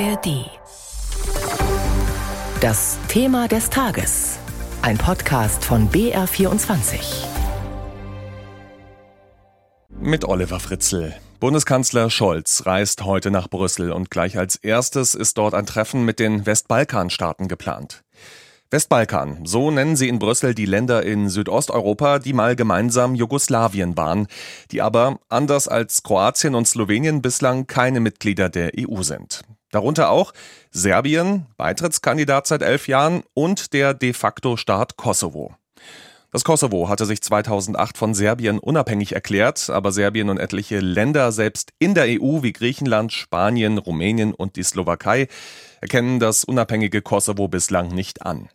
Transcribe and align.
ARD. 0.00 0.50
Das 2.60 2.98
Thema 3.06 3.46
des 3.46 3.70
Tages. 3.70 4.38
Ein 4.82 4.98
Podcast 4.98 5.64
von 5.64 5.88
BR24. 5.88 6.98
Mit 10.00 10.24
Oliver 10.24 10.58
Fritzl. 10.58 11.14
Bundeskanzler 11.38 12.10
Scholz 12.10 12.66
reist 12.66 13.04
heute 13.04 13.30
nach 13.30 13.48
Brüssel 13.48 13.92
und 13.92 14.10
gleich 14.10 14.36
als 14.36 14.56
erstes 14.56 15.14
ist 15.14 15.38
dort 15.38 15.54
ein 15.54 15.66
Treffen 15.66 16.04
mit 16.04 16.18
den 16.18 16.44
Westbalkanstaaten 16.44 17.46
geplant. 17.46 18.02
Westbalkan, 18.70 19.46
so 19.46 19.70
nennen 19.70 19.94
sie 19.94 20.08
in 20.08 20.18
Brüssel 20.18 20.56
die 20.56 20.66
Länder 20.66 21.04
in 21.04 21.28
Südosteuropa, 21.28 22.18
die 22.18 22.32
mal 22.32 22.56
gemeinsam 22.56 23.14
Jugoslawien 23.14 23.96
waren, 23.96 24.26
die 24.72 24.82
aber, 24.82 25.20
anders 25.28 25.68
als 25.68 26.02
Kroatien 26.02 26.56
und 26.56 26.66
Slowenien, 26.66 27.22
bislang 27.22 27.68
keine 27.68 28.00
Mitglieder 28.00 28.48
der 28.48 28.72
EU 28.76 29.02
sind. 29.02 29.42
Darunter 29.74 30.10
auch 30.10 30.32
Serbien, 30.70 31.46
Beitrittskandidat 31.56 32.46
seit 32.46 32.62
elf 32.62 32.86
Jahren, 32.88 33.24
und 33.34 33.72
der 33.72 33.94
de 33.94 34.12
facto 34.12 34.56
Staat 34.56 34.96
Kosovo. 34.96 35.54
Das 36.30 36.42
Kosovo 36.42 36.88
hatte 36.88 37.06
sich 37.06 37.22
2008 37.22 37.96
von 37.96 38.12
Serbien 38.12 38.58
unabhängig 38.58 39.12
erklärt, 39.14 39.70
aber 39.70 39.92
Serbien 39.92 40.30
und 40.30 40.38
etliche 40.38 40.80
Länder 40.80 41.30
selbst 41.30 41.72
in 41.78 41.94
der 41.94 42.06
EU 42.06 42.42
wie 42.42 42.52
Griechenland, 42.52 43.12
Spanien, 43.12 43.78
Rumänien 43.78 44.34
und 44.34 44.56
die 44.56 44.64
Slowakei 44.64 45.28
erkennen 45.80 46.18
das 46.18 46.42
unabhängige 46.42 47.02
Kosovo 47.02 47.46
bislang 47.46 47.88
nicht 47.88 48.22
an. 48.22 48.48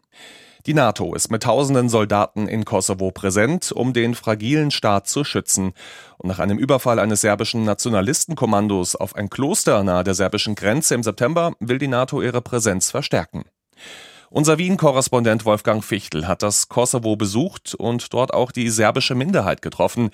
Die 0.69 0.75
NATO 0.75 1.15
ist 1.15 1.31
mit 1.31 1.41
tausenden 1.41 1.89
Soldaten 1.89 2.47
in 2.47 2.63
Kosovo 2.63 3.09
präsent, 3.09 3.71
um 3.71 3.91
den 3.91 4.13
fragilen 4.13 4.69
Staat 4.69 5.07
zu 5.07 5.23
schützen. 5.23 5.73
Und 6.19 6.27
nach 6.27 6.37
einem 6.37 6.59
Überfall 6.59 6.99
eines 6.99 7.21
serbischen 7.21 7.63
Nationalistenkommandos 7.63 8.95
auf 8.95 9.15
ein 9.15 9.31
Kloster 9.31 9.83
nahe 9.83 10.03
der 10.03 10.13
serbischen 10.13 10.53
Grenze 10.53 10.93
im 10.93 11.01
September 11.01 11.53
will 11.59 11.79
die 11.79 11.87
NATO 11.87 12.21
ihre 12.21 12.43
Präsenz 12.43 12.91
verstärken. 12.91 13.45
Unser 14.29 14.59
Wien-Korrespondent 14.59 15.43
Wolfgang 15.43 15.83
Fichtel 15.83 16.27
hat 16.27 16.43
das 16.43 16.69
Kosovo 16.69 17.15
besucht 17.15 17.73
und 17.73 18.13
dort 18.13 18.31
auch 18.31 18.51
die 18.51 18.69
serbische 18.69 19.15
Minderheit 19.15 19.63
getroffen, 19.63 20.11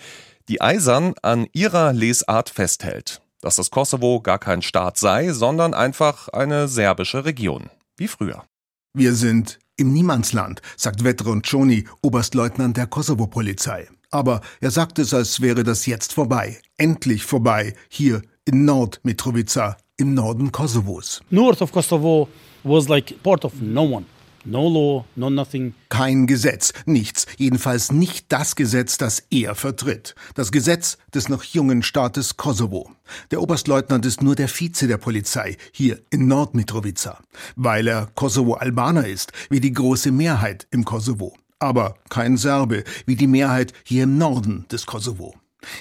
die 0.48 0.62
eisern 0.62 1.16
an 1.22 1.48
ihrer 1.52 1.92
Lesart 1.92 2.50
festhält, 2.50 3.22
dass 3.42 3.58
das 3.58 3.72
Kosovo 3.72 4.22
gar 4.22 4.40
kein 4.40 4.62
Staat 4.62 4.98
sei, 4.98 5.34
sondern 5.34 5.74
einfach 5.74 6.30
eine 6.30 6.70
serbische 6.70 7.26
Region, 7.26 7.70
wie 7.98 8.08
früher. 8.08 8.46
Wir 8.94 9.14
sind 9.14 9.60
im 9.78 9.94
Niemandsland, 9.94 10.62
sagt 10.78 11.04
Vetron 11.04 11.42
Czoni, 11.42 11.86
Oberstleutnant 12.02 12.78
der 12.78 12.88
Kosovo-Polizei. 12.88 13.88
Aber 14.12 14.42
er 14.62 14.72
sagt 14.72 15.00
es, 15.00 15.14
als 15.14 15.42
wäre 15.42 15.64
das 15.64 15.86
jetzt 15.86 16.14
vorbei. 16.14 16.58
Endlich 16.78 17.24
vorbei, 17.24 17.74
hier 17.90 18.22
in 18.46 18.66
Nord-Mitrovica, 18.66 19.78
im 19.98 20.14
Norden 20.14 20.52
Kosovos. 20.52 21.22
North 21.30 21.62
of 21.62 21.72
Kosovo 21.72 22.28
was 22.64 22.88
like 22.88 23.22
part 23.24 23.44
of 23.46 23.54
no 23.62 23.84
one. 23.84 24.06
No 24.48 24.70
law, 24.70 25.06
no 25.16 25.32
nothing. 25.32 25.74
Kein 25.90 26.28
Gesetz, 26.28 26.72
nichts, 26.86 27.26
jedenfalls 27.38 27.92
nicht 27.92 28.32
das 28.32 28.56
Gesetz, 28.56 29.00
das 29.00 29.24
er 29.32 29.56
vertritt. 29.56 30.14
Das 30.36 30.52
Gesetz 30.52 31.00
des 31.16 31.30
noch 31.30 31.44
jungen 31.44 31.82
Staates 31.82 32.38
Kosovo. 32.38 32.92
Der 33.32 33.42
Oberstleutnant 33.42 34.06
ist 34.06 34.22
nur 34.22 34.36
der 34.36 34.48
Vize 34.48 34.88
der 34.88 34.98
Polizei 34.98 35.58
hier 35.72 36.00
in 36.12 36.28
Nordmitrovica, 36.28 37.20
weil 37.56 37.88
er 37.88 38.08
Kosovo-Albaner 38.14 39.08
ist, 39.08 39.32
wie 39.50 39.60
die 39.60 39.74
große 39.74 40.12
Mehrheit 40.12 40.68
im 40.70 40.86
Kosovo. 40.86 41.36
Aber 41.58 41.96
kein 42.10 42.38
Serbe, 42.38 42.84
wie 43.08 43.16
die 43.16 43.28
Mehrheit 43.28 43.74
hier 43.84 44.04
im 44.04 44.20
Norden 44.20 44.68
des 44.72 44.86
Kosovo. 44.86 45.34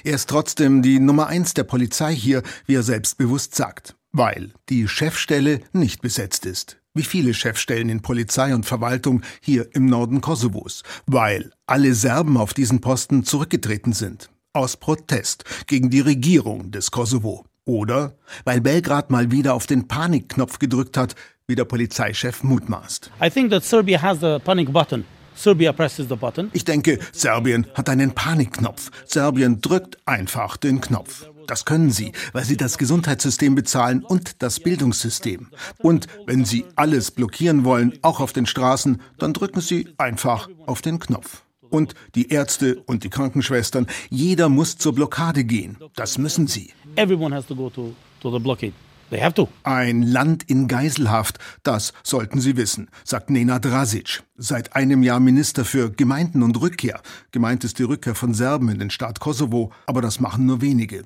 Er 0.03 0.15
ist 0.15 0.27
trotzdem 0.27 0.81
die 0.81 0.99
Nummer 0.99 1.27
eins 1.27 1.53
der 1.53 1.65
Polizei 1.65 2.15
hier, 2.15 2.41
wie 2.65 2.73
er 2.73 2.83
selbstbewusst 2.83 3.53
sagt, 3.53 3.95
weil 4.11 4.53
die 4.69 4.87
Chefstelle 4.87 5.59
nicht 5.71 6.01
besetzt 6.01 6.47
ist 6.47 6.77
wie 6.95 7.03
viele 7.03 7.35
Chefstellen 7.35 7.89
in 7.89 8.01
Polizei 8.01 8.55
und 8.55 8.65
Verwaltung 8.65 9.21
hier 9.41 9.67
im 9.75 9.85
Norden 9.85 10.21
Kosovos, 10.21 10.81
weil 11.05 11.51
alle 11.67 11.93
Serben 11.93 12.37
auf 12.37 12.55
diesen 12.55 12.81
Posten 12.81 13.23
zurückgetreten 13.23 13.93
sind. 13.93 14.31
Aus 14.53 14.77
Protest 14.77 15.43
gegen 15.67 15.91
die 15.91 15.99
Regierung 15.99 16.71
des 16.71 16.89
Kosovo. 16.89 17.45
Oder 17.65 18.15
weil 18.45 18.61
Belgrad 18.61 19.11
mal 19.11 19.31
wieder 19.31 19.53
auf 19.53 19.67
den 19.67 19.87
Panikknopf 19.87 20.59
gedrückt 20.59 20.97
hat, 20.97 21.15
wie 21.47 21.55
der 21.55 21.65
Polizeichef 21.65 22.43
mutmaßt. 22.43 23.11
I 23.23 23.29
think 23.29 23.51
that 23.51 23.63
Serbia 23.63 24.01
has 24.01 24.19
the 24.19 24.39
panic 24.43 24.71
button. 24.71 25.03
Serbia 25.35 25.73
presses 25.73 26.07
the 26.09 26.15
button. 26.15 26.49
Ich 26.53 26.65
denke, 26.65 26.99
Serbien 27.11 27.67
hat 27.73 27.89
einen 27.89 28.11
Panikknopf. 28.11 28.91
Serbien 29.05 29.61
drückt 29.61 29.97
einfach 30.05 30.57
den 30.57 30.81
Knopf. 30.81 31.27
Das 31.47 31.65
können 31.65 31.91
sie, 31.91 32.11
weil 32.33 32.43
sie 32.43 32.57
das 32.57 32.77
Gesundheitssystem 32.77 33.53
bezahlen 33.53 34.03
und 34.03 34.41
das 34.41 34.59
Bildungssystem. 34.59 35.47
Und 35.77 36.07
wenn 36.25 36.45
sie 36.45 36.65
alles 36.75 37.11
blockieren 37.11 37.63
wollen, 37.65 37.99
auch 38.01 38.19
auf 38.19 38.33
den 38.33 38.45
Straßen, 38.45 39.01
dann 39.19 39.33
drücken 39.33 39.61
sie 39.61 39.89
einfach 39.97 40.49
auf 40.65 40.81
den 40.81 40.99
Knopf. 40.99 41.43
Und 41.69 41.93
die 42.15 42.29
Ärzte 42.29 42.81
und 42.85 43.03
die 43.03 43.09
Krankenschwestern, 43.09 43.87
jeder 44.09 44.49
muss 44.49 44.77
zur 44.77 44.95
Blockade 44.95 45.43
gehen. 45.43 45.77
Das 45.95 46.17
müssen 46.17 46.47
sie. 46.47 46.73
Everyone 46.95 47.35
has 47.35 47.45
to 47.45 47.55
go 47.55 47.69
to, 47.69 47.93
to 48.21 48.31
the 48.31 48.39
blockade. 48.39 48.73
They 49.09 49.21
have 49.21 49.35
to. 49.35 49.49
Ein 49.63 50.01
Land 50.01 50.43
in 50.49 50.67
Geiselhaft, 50.67 51.37
das 51.63 51.93
sollten 52.03 52.41
Sie 52.41 52.57
wissen, 52.57 52.89
sagt 53.03 53.29
Nena 53.29 53.59
Drasic. 53.59 54.23
Seit 54.35 54.75
einem 54.75 55.03
Jahr 55.03 55.19
Minister 55.19 55.63
für 55.63 55.91
Gemeinden 55.91 56.41
und 56.41 56.59
Rückkehr. 56.59 57.01
Gemeint 57.31 57.63
ist 57.63 57.79
die 57.79 57.83
Rückkehr 57.83 58.15
von 58.15 58.33
Serben 58.33 58.69
in 58.69 58.79
den 58.79 58.89
Staat 58.89 59.19
Kosovo, 59.19 59.71
aber 59.85 60.01
das 60.01 60.19
machen 60.19 60.45
nur 60.45 60.61
wenige. 60.61 61.05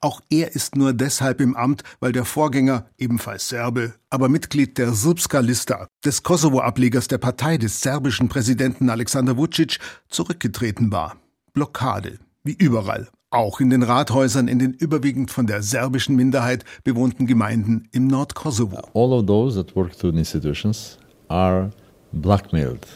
Auch 0.00 0.20
er 0.30 0.54
ist 0.54 0.76
nur 0.76 0.92
deshalb 0.92 1.40
im 1.40 1.56
Amt, 1.56 1.82
weil 2.00 2.12
der 2.12 2.24
Vorgänger, 2.24 2.86
ebenfalls 2.98 3.48
Serbe, 3.48 3.94
aber 4.10 4.28
Mitglied 4.28 4.78
der 4.78 4.92
Srpska 4.92 5.40
Lista, 5.40 5.88
des 6.04 6.22
Kosovo-Ablegers 6.22 7.08
der 7.08 7.18
Partei 7.18 7.58
des 7.58 7.80
serbischen 7.80 8.28
Präsidenten 8.28 8.90
Alexander 8.90 9.36
Vucic, 9.36 9.78
zurückgetreten 10.08 10.90
war. 10.92 11.16
Blockade, 11.52 12.18
wie 12.42 12.54
überall, 12.54 13.08
auch 13.30 13.60
in 13.60 13.70
den 13.70 13.82
Rathäusern 13.82 14.48
in 14.48 14.58
den 14.58 14.72
überwiegend 14.72 15.30
von 15.30 15.46
der 15.46 15.62
serbischen 15.62 16.16
Minderheit 16.16 16.64
bewohnten 16.84 17.26
Gemeinden 17.26 17.88
im 17.92 18.06
Nordkosovo. 18.06 18.78
All 18.94 19.12
of 19.12 19.26
those 19.26 19.62
that 19.62 19.74
work 19.76 19.96
through 19.96 20.16
institutions 20.16 20.98
are 21.28 21.70
blackmailed, 22.12 22.86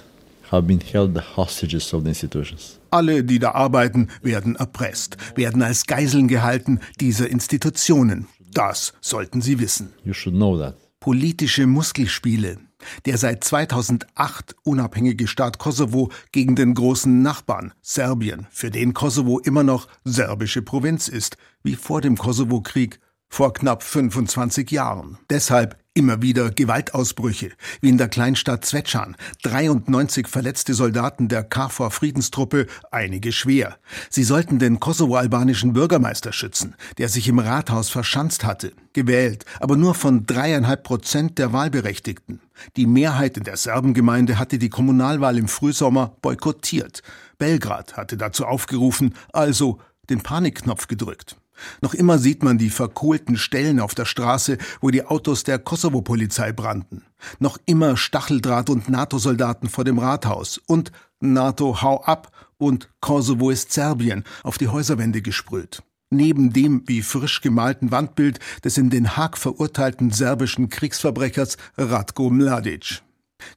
have 0.51 0.63
been 0.63 0.81
held 0.81 1.19
hostages 1.37 1.93
of 1.93 2.03
the 2.03 2.09
institutions. 2.09 2.79
Alle, 2.91 3.23
die 3.25 3.39
da 3.39 3.53
arbeiten, 3.53 4.09
werden 4.23 4.57
erpresst, 4.57 5.17
werden 5.37 5.63
als 5.63 5.87
Geiseln 5.87 6.29
gehalten 6.29 6.81
dieser 7.01 7.29
Institutionen. 7.29 8.27
Das 8.53 8.95
sollten 9.01 9.41
Sie 9.41 9.61
wissen. 9.61 9.93
You 10.05 10.13
should 10.13 10.37
know 10.37 10.59
that. 10.59 10.75
Politische 10.99 11.67
Muskelspiele. 11.67 12.59
Der 13.07 13.19
seit 13.19 13.45
2008 13.45 14.57
unabhängige 14.63 15.27
Staat 15.27 15.59
Kosovo 15.59 16.11
gegen 16.33 16.57
den 16.57 16.75
großen 16.75 17.23
Nachbarn 17.23 17.73
Serbien, 17.83 18.47
für 18.51 18.71
den 18.71 18.95
Kosovo 18.95 19.39
immer 19.39 19.63
noch 19.63 19.89
serbische 20.05 20.63
Provinz 20.63 21.09
ist, 21.09 21.37
wie 21.63 21.77
vor 21.77 22.01
dem 22.01 22.17
Kosovo-Krieg 22.17 23.01
vor 23.29 23.53
knapp 23.53 23.83
25 23.83 24.71
Jahren. 24.71 25.19
Deshalb 25.31 25.81
Immer 25.93 26.23
wieder 26.23 26.51
Gewaltausbrüche, 26.51 27.51
wie 27.81 27.89
in 27.89 27.99
der 27.99 28.09
Kleinstadt 28.09 28.65
Zwetschan. 28.65 29.17
93 29.43 30.29
verletzte 30.29 30.73
Soldaten 30.73 31.27
der 31.27 31.43
KFOR-Friedenstruppe, 31.43 32.69
einige 32.93 33.33
schwer. 33.33 33.77
Sie 34.09 34.23
sollten 34.23 34.61
den 34.61 34.79
kosovo-albanischen 34.79 35.73
Bürgermeister 35.73 36.33
schützen, 36.33 36.77
der 36.99 37.09
sich 37.09 37.27
im 37.27 37.41
Rathaus 37.41 37.91
verschanzt 37.91 38.45
hatte. 38.45 38.73
Gewählt, 38.93 39.45
aber 39.59 39.77
nur 39.77 39.97
von 39.97 40.27
dreieinhalb 40.27 40.85
Prozent 40.85 41.39
der 41.39 41.53
Wahlberechtigten. 41.53 42.41
Die 42.77 42.87
Mehrheit 42.87 43.37
in 43.37 43.45
der 43.45 43.57
Serbengemeinde 43.57 44.39
hatte 44.39 44.59
die 44.59 44.71
Kommunalwahl 44.71 45.39
im 45.39 45.49
Frühsommer 45.49 46.17
boykottiert. 46.23 47.03
Belgrad 47.39 47.97
hatte 47.97 48.17
dazu 48.17 48.47
aufgerufen, 48.47 49.15
also 49.33 49.79
den 50.09 50.23
Panikknopf 50.23 50.87
gedrückt. 50.89 51.37
Noch 51.83 51.95
immer 51.95 52.19
sieht 52.19 52.43
man 52.43 52.59
die 52.59 52.71
verkohlten 52.71 53.37
Stellen 53.37 53.81
auf 53.81 53.95
der 53.95 54.05
Straße, 54.05 54.59
wo 54.81 54.91
die 54.91 55.05
Autos 55.05 55.45
der 55.45 55.59
Kosovo-Polizei 55.59 56.53
brannten. 56.53 57.05
Noch 57.39 57.59
immer 57.67 57.97
Stacheldraht 57.97 58.71
und 58.71 58.89
NATO-Soldaten 58.89 59.69
vor 59.69 59.85
dem 59.85 59.99
Rathaus 59.99 60.59
und 60.67 60.91
NATO 61.21 61.83
hau 61.83 62.03
ab 62.03 62.31
und 62.57 62.89
Kosovo 63.01 63.51
ist 63.51 63.73
Serbien 63.73 64.25
auf 64.43 64.59
die 64.59 64.69
Häuserwände 64.69 65.23
gesprüht. 65.23 65.83
Neben 66.13 66.53
dem 66.53 66.83
wie 66.87 67.03
frisch 67.03 67.41
gemalten 67.41 67.93
Wandbild 67.93 68.41
des 68.65 68.77
in 68.77 68.91
Den 68.91 69.17
Haag 69.17 69.39
verurteilten 69.39 70.11
serbischen 70.11 70.69
Kriegsverbrechers 70.69 71.57
Ratko 71.79 72.31
Mladic. 72.31 73.03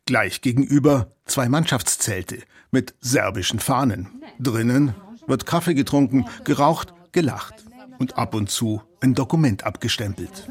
Gleich 0.06 0.42
gegenüber 0.42 1.12
zwei 1.26 1.50
Mannschaftszelte 1.50 2.44
mit 2.70 2.94
serbischen 3.02 3.60
Fahnen. 3.60 4.22
Drinnen 4.40 4.94
wird 5.26 5.48
Kaffee 5.48 5.74
getrunken, 5.74 6.26
geraucht, 6.44 6.94
gelacht 7.12 7.66
und 7.98 8.20
ab 8.20 8.36
und 8.36 8.52
zu 8.52 8.84
ein 9.02 9.16
Dokument 9.16 9.64
abgestempelt. 9.64 10.48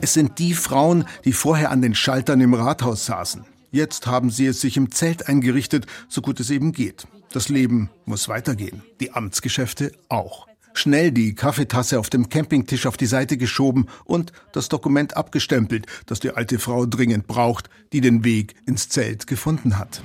Es 0.00 0.14
sind 0.14 0.38
die 0.38 0.54
Frauen, 0.54 1.04
die 1.26 1.34
vorher 1.34 1.70
an 1.72 1.82
den 1.82 1.94
Schaltern 1.94 2.40
im 2.40 2.54
Rathaus 2.54 3.04
saßen. 3.04 3.44
Jetzt 3.70 4.06
haben 4.06 4.30
sie 4.30 4.46
es 4.46 4.62
sich 4.62 4.78
im 4.78 4.90
Zelt 4.92 5.28
eingerichtet, 5.28 5.86
so 6.08 6.22
gut 6.22 6.40
es 6.40 6.48
eben 6.48 6.72
geht. 6.72 7.06
Das 7.32 7.50
Leben 7.50 7.90
muss 8.06 8.28
weitergehen, 8.28 8.82
die 9.00 9.12
Amtsgeschäfte 9.12 9.92
auch. 10.08 10.46
Schnell 10.76 11.10
die 11.10 11.34
Kaffeetasse 11.34 11.98
auf 11.98 12.10
dem 12.10 12.28
Campingtisch 12.28 12.84
auf 12.84 12.98
die 12.98 13.06
Seite 13.06 13.38
geschoben 13.38 13.86
und 14.04 14.32
das 14.52 14.68
Dokument 14.68 15.16
abgestempelt, 15.16 15.86
das 16.04 16.20
die 16.20 16.32
alte 16.32 16.58
Frau 16.58 16.84
dringend 16.84 17.26
braucht, 17.26 17.70
die 17.94 18.02
den 18.02 18.24
Weg 18.24 18.54
ins 18.66 18.90
Zelt 18.90 19.26
gefunden 19.26 19.78
hat. 19.78 20.02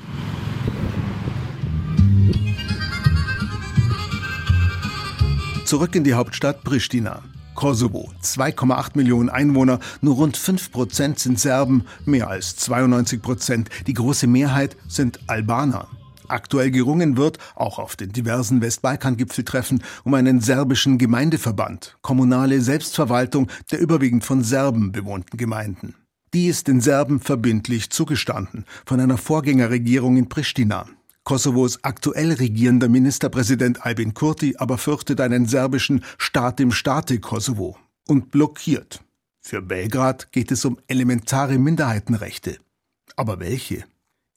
Zurück 5.65 5.93
in 5.93 6.05
die 6.05 6.13
Hauptstadt 6.13 6.63
Pristina. 6.63 7.21
Kosovo, 7.53 8.09
2,8 8.23 8.91
Millionen 8.95 9.29
Einwohner, 9.29 9.81
nur 9.99 10.15
rund 10.15 10.37
5 10.37 10.71
Prozent 10.71 11.19
sind 11.19 11.37
Serben, 11.37 11.83
mehr 12.05 12.29
als 12.29 12.55
92 12.55 13.21
Prozent. 13.21 13.69
Die 13.87 13.93
große 13.93 14.25
Mehrheit 14.25 14.77
sind 14.87 15.19
Albaner. 15.27 15.89
Aktuell 16.31 16.71
gerungen 16.71 17.17
wird, 17.17 17.37
auch 17.55 17.77
auf 17.77 17.95
den 17.95 18.11
diversen 18.11 18.61
Westbalkan-Gipfeltreffen, 18.61 19.83
um 20.03 20.13
einen 20.13 20.41
serbischen 20.41 20.97
Gemeindeverband, 20.97 21.97
kommunale 22.01 22.61
Selbstverwaltung 22.61 23.47
der 23.71 23.79
überwiegend 23.79 24.23
von 24.23 24.43
Serben 24.43 24.91
bewohnten 24.91 25.37
Gemeinden. 25.37 25.95
Die 26.33 26.47
ist 26.47 26.67
den 26.67 26.79
Serben 26.79 27.19
verbindlich 27.19 27.89
zugestanden 27.89 28.65
von 28.85 28.99
einer 28.99 29.17
Vorgängerregierung 29.17 30.15
in 30.15 30.29
Pristina. 30.29 30.87
Kosovos 31.23 31.83
aktuell 31.83 32.31
regierender 32.33 32.87
Ministerpräsident 32.87 33.85
Albin 33.85 34.13
Kurti 34.13 34.55
aber 34.57 34.77
fürchtet 34.77 35.21
einen 35.21 35.45
serbischen 35.45 36.03
Staat 36.17 36.59
im 36.59 36.71
Staate 36.71 37.19
Kosovo 37.19 37.77
und 38.07 38.31
blockiert. 38.31 39.03
Für 39.41 39.61
Belgrad 39.61 40.31
geht 40.31 40.51
es 40.51 40.65
um 40.65 40.79
elementare 40.87 41.57
Minderheitenrechte. 41.57 42.57
Aber 43.15 43.39
welche? 43.39 43.83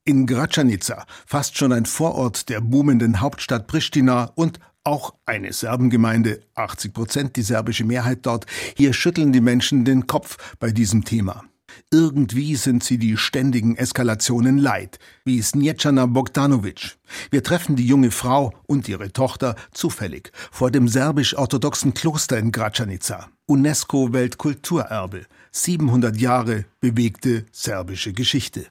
In 0.06 0.27
Gračanica, 0.27 1.06
fast 1.25 1.56
schon 1.56 1.73
ein 1.73 1.87
Vorort 1.87 2.51
der 2.51 2.61
boomenden 2.61 3.23
Hauptstadt 3.23 3.67
Pristina 3.67 4.33
und 4.35 4.61
auch 4.85 5.15
eine 5.25 5.51
Serbengemeinde, 5.55 6.43
80 6.56 6.93
Prozent 6.93 7.37
die 7.37 7.43
serbische 7.43 7.87
Mehrheit 7.87 8.19
dort, 8.27 8.45
hier 8.77 8.93
schütteln 8.93 9.33
die 9.33 9.41
Menschen 9.41 9.87
den 9.87 10.06
Kopf 10.06 10.37
bei 10.59 10.73
diesem 10.73 11.06
Thema. 11.06 11.45
Irgendwie 11.91 12.56
sind 12.56 12.85
sie 12.85 12.99
die 12.99 13.17
ständigen 13.17 13.76
Eskalationen 13.76 14.59
leid, 14.59 14.99
wie 15.25 15.41
Snječana 15.41 16.06
Bogdanovic. 16.06 16.97
Wir 17.31 17.43
treffen 17.43 17.76
die 17.76 17.87
junge 17.87 18.11
Frau 18.11 18.53
und 18.67 18.88
ihre 18.88 19.12
Tochter 19.12 19.55
zufällig 19.73 20.32
vor 20.50 20.71
dem 20.71 20.88
serbisch-orthodoxen 20.88 21.94
Kloster 21.94 22.38
in 22.38 22.53
Gračanica. 22.53 23.29
UNESCO-Weltkulturerbe. 23.47 25.26
700 25.53 26.17
Jahre 26.17 26.65
bewegte 26.81 27.44
serbische 27.53 28.12
Geschichte. 28.12 28.67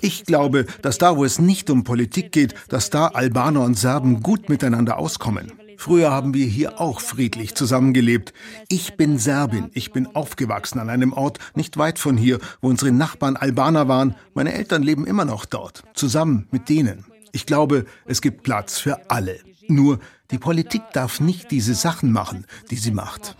Ich 0.00 0.24
glaube, 0.24 0.66
dass 0.82 0.98
da, 0.98 1.16
wo 1.16 1.24
es 1.24 1.38
nicht 1.38 1.70
um 1.70 1.84
Politik 1.84 2.32
geht, 2.32 2.54
dass 2.68 2.90
da 2.90 3.06
Albaner 3.08 3.62
und 3.62 3.78
Serben 3.78 4.20
gut 4.20 4.48
miteinander 4.48 4.98
auskommen. 4.98 5.52
Früher 5.76 6.10
haben 6.10 6.34
wir 6.34 6.46
hier 6.46 6.80
auch 6.80 7.00
friedlich 7.00 7.54
zusammengelebt. 7.54 8.32
Ich 8.68 8.96
bin 8.96 9.18
Serbin. 9.18 9.70
Ich 9.74 9.92
bin 9.92 10.14
aufgewachsen 10.14 10.78
an 10.78 10.90
einem 10.90 11.12
Ort 11.12 11.38
nicht 11.54 11.76
weit 11.76 11.98
von 11.98 12.16
hier, 12.16 12.38
wo 12.60 12.68
unsere 12.68 12.92
Nachbarn 12.92 13.36
Albaner 13.36 13.88
waren. 13.88 14.14
Meine 14.34 14.52
Eltern 14.52 14.82
leben 14.82 15.06
immer 15.06 15.24
noch 15.24 15.44
dort, 15.44 15.82
zusammen 15.94 16.48
mit 16.50 16.68
denen. 16.68 17.04
Ich 17.32 17.46
glaube, 17.46 17.84
es 18.06 18.22
gibt 18.22 18.42
Platz 18.42 18.78
für 18.78 19.10
alle. 19.10 19.38
Nur 19.68 19.98
die 20.30 20.38
Politik 20.38 20.82
darf 20.92 21.20
nicht 21.20 21.50
diese 21.50 21.74
Sachen 21.74 22.10
machen, 22.10 22.46
die 22.70 22.76
sie 22.76 22.90
macht. 22.90 23.36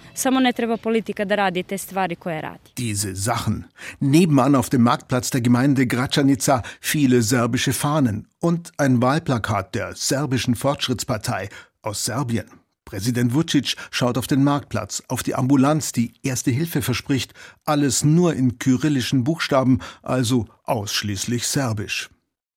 Diese 2.79 3.17
Sachen. 3.17 3.67
Nebenan 3.99 4.55
auf 4.55 4.71
dem 4.71 4.83
Marktplatz 4.83 5.31
der 5.31 5.41
Gemeinde 5.41 5.87
Gračanica 5.87 6.63
viele 6.81 7.23
serbische 7.23 7.73
Fahnen 7.73 8.29
und 8.41 8.73
ein 8.77 9.03
Wahlplakat 9.03 9.75
der 9.75 9.95
serbischen 9.95 10.55
Fortschrittspartei 10.55 11.49
aus 11.87 12.05
Serbien. 12.05 12.51
Präsident 12.85 13.35
Vucic 13.35 13.75
schaut 13.91 14.19
auf 14.19 14.27
den 14.27 14.45
Marktplatz, 14.45 15.03
auf 15.09 15.23
die 15.23 15.35
Ambulanz, 15.35 15.93
die 15.93 16.13
erste 16.23 16.51
Hilfe 16.51 16.83
verspricht, 16.83 17.35
alles 17.65 18.05
nur 18.05 18.35
in 18.35 18.59
kyrillischen 18.59 19.25
Buchstaben, 19.25 19.81
also 20.03 20.47
ausschließlich 20.65 21.47
serbisch. 21.47 22.11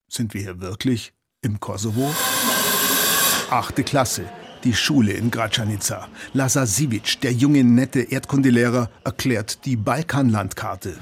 Sind 0.07 0.33
wir 0.33 0.41
hier 0.41 0.61
wirklich 0.61 1.13
im 1.41 1.59
Kosovo? 1.59 2.13
Achte 3.49 3.83
Klasse, 3.83 4.29
die 4.63 4.73
Schule 4.73 5.13
in 5.13 5.31
Gračanica. 5.31 6.07
Lazar 6.33 6.65
Sivic, 6.65 7.21
der 7.21 7.33
junge, 7.33 7.63
nette 7.63 8.01
Erdkundelehrer, 8.01 8.89
erklärt 9.03 9.65
die 9.65 9.75
Balkanlandkarte. 9.75 10.97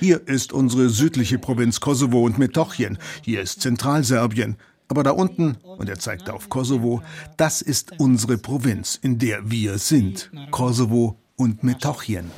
Hier 0.00 0.28
ist 0.28 0.52
unsere 0.52 0.88
südliche 0.88 1.38
Provinz 1.38 1.80
Kosovo 1.80 2.24
und 2.24 2.38
Metochien. 2.38 2.98
Hier 3.22 3.40
ist 3.40 3.60
Zentralserbien. 3.60 4.56
Aber 4.88 5.02
da 5.02 5.12
unten, 5.12 5.56
und 5.62 5.88
er 5.88 5.98
zeigt 5.98 6.28
auf 6.28 6.50
Kosovo, 6.50 7.02
das 7.38 7.62
ist 7.62 7.92
unsere 7.98 8.36
Provinz, 8.36 8.98
in 9.00 9.18
der 9.18 9.50
wir 9.50 9.78
sind. 9.78 10.30
Kosovo 10.50 11.18
und 11.36 11.64
Metochien. 11.64 12.30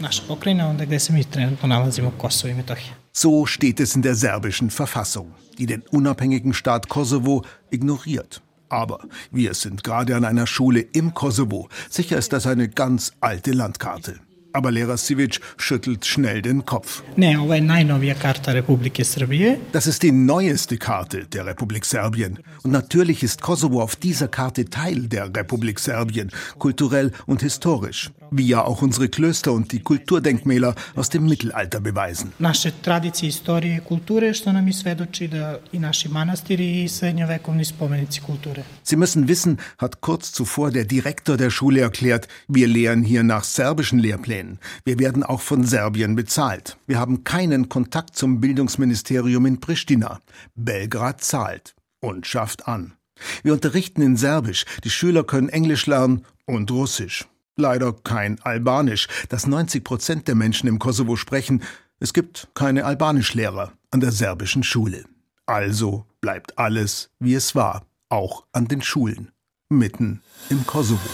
So 3.13 3.47
steht 3.47 3.81
es 3.81 3.97
in 3.97 4.03
der 4.03 4.15
serbischen 4.15 4.71
Verfassung, 4.71 5.33
die 5.59 5.67
den 5.67 5.83
unabhängigen 5.91 6.55
Staat 6.55 6.89
Kosovo 6.89 7.45
ignoriert. 7.71 8.43
Aber 8.69 9.01
wir 9.31 9.55
sind 9.55 9.85
gerade 9.85 10.17
an 10.17 10.25
einer 10.25 10.47
Schule 10.47 10.81
im 10.81 11.15
Kosovo. 11.15 11.69
Sicher 11.91 12.19
ist 12.19 12.33
das 12.33 12.47
eine 12.47 12.69
ganz 12.69 13.13
alte 13.21 13.53
Landkarte. 13.53 14.19
Aber 14.55 14.71
Lehrer 14.71 14.97
Sivic 14.97 15.41
schüttelt 15.57 16.07
schnell 16.07 16.41
den 16.41 16.65
Kopf. 16.65 17.03
Das 19.73 19.89
ist 19.89 20.05
die 20.05 20.13
neueste 20.13 20.79
Karte 20.79 21.27
der 21.27 21.45
Republik 21.47 21.85
Serbien. 21.85 22.39
Und 22.63 22.71
natürlich 22.71 23.25
ist 23.25 23.43
Kosovo 23.43 23.83
auf 23.83 23.97
dieser 23.97 24.29
Karte 24.29 24.67
Teil 24.67 25.09
der 25.09 25.27
Republik 25.35 25.81
Serbien, 25.81 26.31
kulturell 26.59 27.11
und 27.27 27.43
historisch 27.43 28.13
wie 28.31 28.47
ja 28.47 28.65
auch 28.65 28.83
unsere 28.83 29.09
Klöster 29.09 29.53
und 29.53 29.73
die 29.73 29.81
Kulturdenkmäler 29.81 30.75
aus 30.95 31.09
dem 31.09 31.27
Mittelalter 31.27 31.81
beweisen. 31.81 32.33
Sie 38.83 38.97
müssen 38.97 39.29
wissen, 39.29 39.59
hat 39.79 40.01
kurz 40.01 40.33
zuvor 40.33 40.71
der 40.71 40.85
Direktor 40.85 41.37
der 41.37 41.51
Schule 41.51 41.81
erklärt, 41.81 42.29
wir 42.49 42.67
lehren 42.67 43.03
hier 43.03 43.23
nach 43.23 43.45
serbischen 43.45 43.99
Lehrplänen. 43.99 44.59
Wir 44.85 44.99
werden 44.99 45.23
auch 45.23 45.41
von 45.41 45.65
Serbien 45.65 46.17
bezahlt. 46.17 46.77
Wir 46.87 46.99
haben 46.99 47.25
keinen 47.25 47.69
Kontakt 47.69 48.17
zum 48.17 48.41
Bildungsministerium 48.41 49.47
in 49.47 49.61
Pristina. 49.61 50.21
Belgrad 50.55 51.23
zahlt 51.23 51.75
und 52.01 52.27
schafft 52.27 52.69
an. 52.69 52.95
Wir 53.43 53.53
unterrichten 53.53 54.03
in 54.03 54.17
Serbisch, 54.17 54.65
die 54.83 54.91
Schüler 54.91 55.25
können 55.25 55.49
Englisch 55.49 55.87
lernen 55.87 56.25
und 56.47 56.71
Russisch. 56.71 57.27
Leider 57.57 57.93
kein 57.93 58.41
Albanisch, 58.43 59.07
das 59.29 59.47
90 59.47 59.85
Prozent 59.85 60.29
der 60.29 60.35
Menschen 60.35 60.69
im 60.69 60.81
Kosovo 60.81 61.15
sprechen. 61.15 61.63
Es 62.01 62.13
gibt 62.13 62.49
keine 62.55 62.85
Albanischlehrer 62.85 63.73
an 63.93 64.01
der 64.01 64.11
serbischen 64.11 64.65
Schule. 64.65 65.05
Also 65.47 66.05
bleibt 66.21 66.59
alles, 66.59 67.11
wie 67.21 67.35
es 67.35 67.55
war, 67.55 67.87
auch 68.09 68.45
an 68.53 68.67
den 68.67 68.83
Schulen, 68.83 69.31
mitten 69.69 70.21
im 70.51 70.67
Kosovo. 70.67 71.09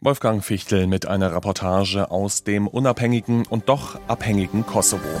Wolfgang 0.00 0.42
Fichtel 0.42 0.86
mit 0.86 1.06
einer 1.06 1.34
Reportage 1.34 2.10
aus 2.10 2.44
dem 2.44 2.66
unabhängigen 2.66 3.46
und 3.46 3.68
doch 3.68 4.00
abhängigen 4.08 4.64
Kosovo. 4.64 5.20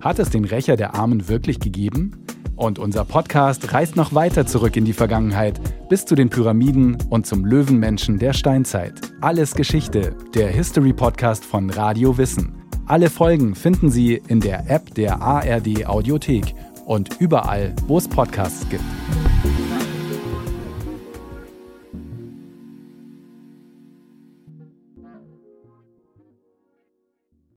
Hat 0.00 0.18
es 0.18 0.30
den 0.30 0.44
Rächer 0.44 0.76
der 0.76 0.94
Armen 0.94 1.28
wirklich 1.28 1.58
gegeben? 1.58 2.24
Und 2.54 2.78
unser 2.78 3.04
Podcast 3.04 3.72
reist 3.72 3.96
noch 3.96 4.14
weiter 4.14 4.46
zurück 4.46 4.76
in 4.76 4.84
die 4.84 4.92
Vergangenheit, 4.92 5.60
bis 5.88 6.06
zu 6.06 6.14
den 6.14 6.30
Pyramiden 6.30 6.96
und 7.10 7.26
zum 7.26 7.44
Löwenmenschen 7.44 8.18
der 8.18 8.32
Steinzeit. 8.32 8.94
Alles 9.20 9.54
Geschichte, 9.54 10.16
der 10.34 10.48
History 10.48 10.92
Podcast 10.92 11.44
von 11.44 11.68
Radio 11.70 12.16
Wissen. 12.16 12.54
Alle 12.86 13.10
Folgen 13.10 13.54
finden 13.54 13.90
Sie 13.90 14.22
in 14.28 14.40
der 14.40 14.70
App 14.70 14.94
der 14.94 15.20
ARD 15.20 15.86
Audiothek 15.86 16.54
und 16.86 17.20
überall, 17.20 17.74
wo 17.86 17.98
es 17.98 18.08
Podcasts 18.08 18.66
gibt. 18.68 18.84